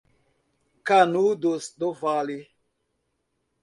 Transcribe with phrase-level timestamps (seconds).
[0.87, 2.49] Canudos do Vale